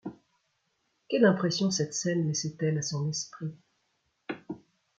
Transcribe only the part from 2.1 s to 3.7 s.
laissait-elle à son esprit?